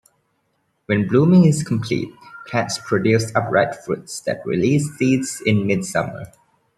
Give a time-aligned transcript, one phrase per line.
[0.87, 2.11] When blooming is complete,
[2.47, 6.25] plants produce upright fruits that release seeds in mid-summer.